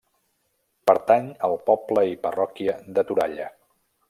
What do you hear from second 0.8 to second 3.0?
Pertany al poble i parròquia